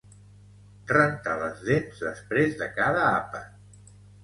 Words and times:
Rentar 0.91 1.35
les 1.41 1.61
dents 1.67 2.01
després 2.07 2.59
de 2.65 2.71
cada 2.81 3.07
àpat 3.21 3.95